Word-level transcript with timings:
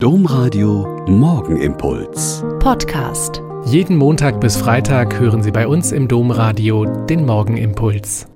Domradio 0.00 1.04
Morgenimpuls. 1.08 2.44
Podcast. 2.60 3.42
Jeden 3.66 3.96
Montag 3.96 4.40
bis 4.40 4.56
Freitag 4.56 5.18
hören 5.18 5.42
Sie 5.42 5.50
bei 5.50 5.66
uns 5.66 5.90
im 5.90 6.06
Domradio 6.06 6.84
den 6.84 7.26
Morgenimpuls. 7.26 8.28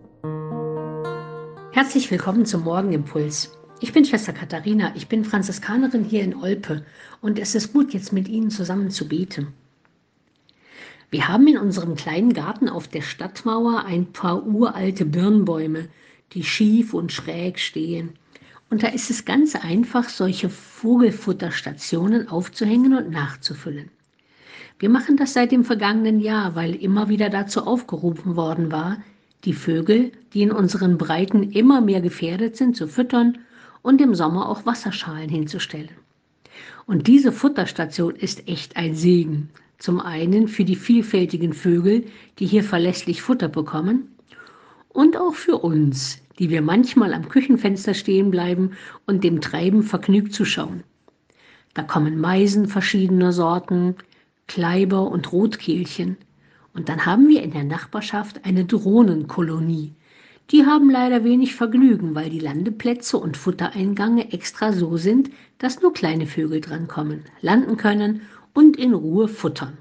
Herzlich 1.70 2.10
willkommen 2.10 2.46
zum 2.46 2.64
Morgenimpuls. 2.64 3.56
Ich 3.78 3.92
bin 3.92 4.04
Schwester 4.04 4.32
Katharina, 4.32 4.90
ich 4.96 5.06
bin 5.06 5.24
Franziskanerin 5.24 6.02
hier 6.02 6.24
in 6.24 6.34
Olpe 6.34 6.84
und 7.20 7.38
es 7.38 7.54
ist 7.54 7.72
gut, 7.72 7.94
jetzt 7.94 8.12
mit 8.12 8.26
Ihnen 8.26 8.50
zusammen 8.50 8.90
zu 8.90 9.06
beten. 9.06 9.54
Wir 11.10 11.28
haben 11.28 11.46
in 11.46 11.58
unserem 11.58 11.94
kleinen 11.94 12.32
Garten 12.32 12.68
auf 12.68 12.88
der 12.88 13.02
Stadtmauer 13.02 13.84
ein 13.84 14.12
paar 14.12 14.44
uralte 14.44 15.04
Birnbäume, 15.04 15.90
die 16.32 16.42
schief 16.42 16.92
und 16.92 17.12
schräg 17.12 17.60
stehen. 17.60 18.18
Und 18.72 18.82
da 18.82 18.88
ist 18.88 19.10
es 19.10 19.26
ganz 19.26 19.54
einfach, 19.54 20.08
solche 20.08 20.48
Vogelfutterstationen 20.48 22.28
aufzuhängen 22.28 22.94
und 22.94 23.10
nachzufüllen. 23.10 23.90
Wir 24.78 24.88
machen 24.88 25.18
das 25.18 25.34
seit 25.34 25.52
dem 25.52 25.62
vergangenen 25.62 26.20
Jahr, 26.20 26.54
weil 26.54 26.74
immer 26.76 27.10
wieder 27.10 27.28
dazu 27.28 27.66
aufgerufen 27.66 28.34
worden 28.34 28.72
war, 28.72 28.96
die 29.44 29.52
Vögel, 29.52 30.10
die 30.32 30.40
in 30.40 30.50
unseren 30.50 30.96
Breiten 30.96 31.50
immer 31.50 31.82
mehr 31.82 32.00
gefährdet 32.00 32.56
sind, 32.56 32.74
zu 32.74 32.88
füttern 32.88 33.36
und 33.82 34.00
im 34.00 34.14
Sommer 34.14 34.48
auch 34.48 34.64
Wasserschalen 34.64 35.28
hinzustellen. 35.28 35.90
Und 36.86 37.08
diese 37.08 37.30
Futterstation 37.30 38.16
ist 38.16 38.48
echt 38.48 38.78
ein 38.78 38.94
Segen. 38.94 39.50
Zum 39.76 40.00
einen 40.00 40.48
für 40.48 40.64
die 40.64 40.76
vielfältigen 40.76 41.52
Vögel, 41.52 42.06
die 42.38 42.46
hier 42.46 42.64
verlässlich 42.64 43.20
Futter 43.20 43.48
bekommen, 43.48 44.08
und 44.88 45.18
auch 45.18 45.34
für 45.34 45.58
uns, 45.58 46.22
die 46.42 46.50
wir 46.50 46.60
manchmal 46.60 47.14
am 47.14 47.28
Küchenfenster 47.28 47.94
stehen 47.94 48.32
bleiben 48.32 48.72
und 49.06 49.22
dem 49.22 49.40
Treiben 49.40 49.84
vergnügt 49.84 50.34
zuschauen. 50.34 50.82
Da 51.72 51.84
kommen 51.84 52.20
Meisen 52.20 52.66
verschiedener 52.66 53.32
Sorten, 53.32 53.94
Kleiber 54.48 55.08
und 55.08 55.30
Rotkehlchen. 55.30 56.16
Und 56.74 56.88
dann 56.88 57.06
haben 57.06 57.28
wir 57.28 57.44
in 57.44 57.52
der 57.52 57.62
Nachbarschaft 57.62 58.44
eine 58.44 58.64
Drohnenkolonie. 58.64 59.94
Die 60.50 60.66
haben 60.66 60.90
leider 60.90 61.22
wenig 61.22 61.54
Vergnügen, 61.54 62.16
weil 62.16 62.28
die 62.28 62.40
Landeplätze 62.40 63.18
und 63.18 63.36
Futtereingange 63.36 64.32
extra 64.32 64.72
so 64.72 64.96
sind, 64.96 65.30
dass 65.58 65.80
nur 65.80 65.92
kleine 65.92 66.26
Vögel 66.26 66.60
drankommen, 66.60 67.22
landen 67.40 67.76
können 67.76 68.22
und 68.52 68.76
in 68.76 68.94
Ruhe 68.94 69.28
futtern. 69.28 69.78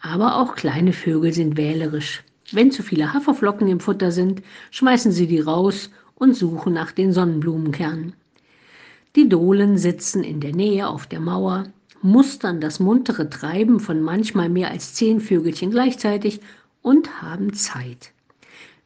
Aber 0.00 0.38
auch 0.38 0.56
kleine 0.56 0.92
Vögel 0.92 1.32
sind 1.32 1.56
wählerisch. 1.56 2.24
Wenn 2.50 2.70
zu 2.70 2.82
viele 2.82 3.12
Haferflocken 3.12 3.68
im 3.68 3.80
Futter 3.80 4.10
sind, 4.10 4.42
schmeißen 4.70 5.12
sie 5.12 5.26
die 5.26 5.40
raus 5.40 5.90
und 6.14 6.34
suchen 6.34 6.72
nach 6.72 6.92
den 6.92 7.12
Sonnenblumenkernen. 7.12 8.14
Die 9.16 9.28
Dohlen 9.28 9.76
sitzen 9.76 10.24
in 10.24 10.40
der 10.40 10.54
Nähe 10.54 10.88
auf 10.88 11.06
der 11.06 11.20
Mauer, 11.20 11.64
mustern 12.00 12.60
das 12.60 12.80
muntere 12.80 13.28
Treiben 13.28 13.80
von 13.80 14.00
manchmal 14.00 14.48
mehr 14.48 14.70
als 14.70 14.94
zehn 14.94 15.20
Vögelchen 15.20 15.70
gleichzeitig 15.70 16.40
und 16.82 17.20
haben 17.20 17.52
Zeit. 17.52 18.12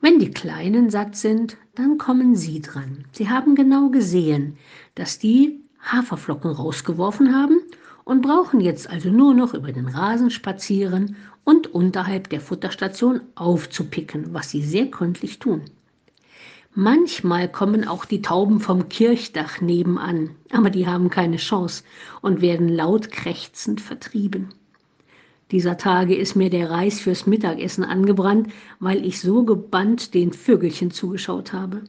Wenn 0.01 0.19
die 0.19 0.31
Kleinen 0.31 0.91
satt 0.91 1.15
sind, 1.15 1.57
dann 1.77 1.99
kommen 1.99 2.35
sie 2.35 2.61
dran. 2.61 3.05
Sie 3.13 3.31
haben 3.31 3.55
genau 3.55 3.91
gesehen, 3.91 4.57
dass 4.97 5.19
die 5.19 5.61
Haferflocken 5.81 6.51
rausgeworfen 6.51 7.35
haben 7.35 7.61
und 8.05 8.23
brauchen 8.23 8.61
jetzt 8.61 8.89
also 8.91 9.11
nur 9.11 9.35
noch 9.35 9.55
über 9.55 9.73
den 9.73 9.89
Rasen 9.89 10.31
spazieren 10.31 11.17
und 11.45 11.73
unterhalb 11.73 12.29
der 12.31 12.41
Futterstation 12.41 13.21
aufzupicken, 13.35 14.33
was 14.33 14.51
sie 14.51 14.63
sehr 14.63 14.87
gründlich 14.87 15.39
tun. 15.39 15.63
Manchmal 16.75 17.51
kommen 17.51 17.87
auch 17.87 18.07
die 18.07 18.23
Tauben 18.23 18.59
vom 18.59 18.89
Kirchdach 18.89 19.61
nebenan, 19.61 20.31
aber 20.51 20.71
die 20.71 20.87
haben 20.87 21.11
keine 21.11 21.37
Chance 21.37 21.85
und 22.23 22.41
werden 22.41 22.69
laut 22.69 23.11
krächzend 23.11 23.81
vertrieben. 23.81 24.49
Dieser 25.51 25.77
Tage 25.77 26.17
ist 26.17 26.35
mir 26.35 26.49
der 26.49 26.71
Reis 26.71 26.99
fürs 26.99 27.27
Mittagessen 27.27 27.85
angebrannt, 27.85 28.51
weil 28.81 29.05
ich 29.05 29.21
so 29.21 29.45
gebannt 29.45 30.15
den 30.15 30.33
Vögelchen 30.33 30.91
zugeschaut 30.91 31.53
habe. 31.53 31.83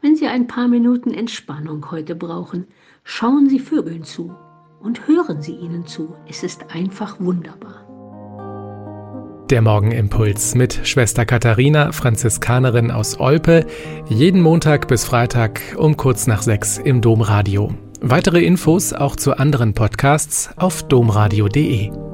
Wenn 0.00 0.16
Sie 0.16 0.26
ein 0.26 0.46
paar 0.46 0.66
Minuten 0.66 1.12
Entspannung 1.12 1.90
heute 1.90 2.14
brauchen, 2.14 2.66
schauen 3.04 3.50
Sie 3.50 3.58
Vögeln 3.58 4.04
zu 4.04 4.34
und 4.82 5.06
hören 5.06 5.40
Sie 5.42 5.54
ihnen 5.54 5.86
zu. 5.86 6.14
Es 6.28 6.42
ist 6.42 6.66
einfach 6.74 7.20
wunderbar. 7.20 7.86
Der 9.50 9.60
Morgenimpuls 9.60 10.54
mit 10.54 10.80
Schwester 10.84 11.26
Katharina, 11.26 11.92
Franziskanerin 11.92 12.90
aus 12.90 13.20
Olpe, 13.20 13.66
jeden 14.08 14.40
Montag 14.40 14.88
bis 14.88 15.04
Freitag 15.04 15.60
um 15.76 15.96
kurz 15.96 16.26
nach 16.26 16.42
sechs 16.42 16.78
im 16.78 17.02
Domradio. 17.02 17.74
Weitere 18.00 18.42
Infos 18.42 18.92
auch 18.92 19.14
zu 19.14 19.36
anderen 19.36 19.74
Podcasts 19.74 20.50
auf 20.56 20.82
domradio.de. 20.84 22.11